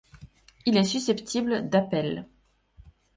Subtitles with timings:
[0.65, 2.25] Il est susceptible d'appel.